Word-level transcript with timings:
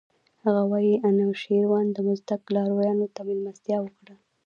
هغه 0.43 0.61
وايي 0.71 0.95
انوشیروان 1.09 1.85
د 1.91 1.97
مزدک 2.07 2.41
لارویانو 2.55 3.05
ته 3.15 3.19
مېلمستیا 3.27 3.77
وکړه. 3.81 4.15